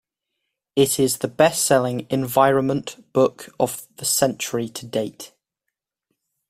[0.75, 5.31] It is the best-selling environment book of the century to date.